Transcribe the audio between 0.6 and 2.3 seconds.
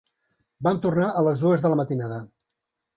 Vam tornar a les dues de la matinada.